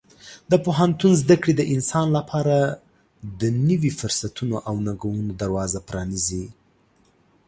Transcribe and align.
د 0.51 0.53
پوهنتون 0.65 1.11
زده 1.21 1.35
کړې 1.41 1.53
د 1.57 1.61
انسان 1.73 2.07
لپاره 2.17 2.57
د 3.39 3.41
نوي 3.67 3.91
فرصتونو 3.99 4.55
او 4.67 4.73
ننګونو 4.85 5.31
دروازه 5.41 5.79
پرانیزي. 5.89 6.45